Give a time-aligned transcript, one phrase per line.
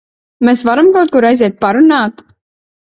[0.49, 2.29] Mēs varam kaut kur aiziet parunāt?